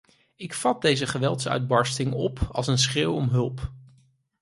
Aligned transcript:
Ik 0.35 0.53
vat 0.53 0.81
deze 0.81 1.07
geweldsuitbarsting 1.07 2.13
op 2.13 2.39
als 2.51 2.67
een 2.67 2.77
schreeuw 2.77 3.13
om 3.13 3.29
hulp. 3.29 3.71